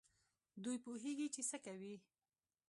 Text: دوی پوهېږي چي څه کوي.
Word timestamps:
دوی 0.63 0.77
پوهېږي 0.83 1.27
چي 1.35 1.41
څه 1.49 1.57
کوي. 1.65 1.95